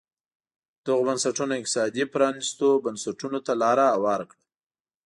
دغو 0.85 1.01
بنسټونو 1.07 1.53
اقتصادي 1.57 2.03
پرانیستو 2.13 2.67
بنسټونو 2.85 3.37
ته 3.45 3.51
لار 3.61 3.77
هواره 3.95 4.25
کړه. 4.31 4.41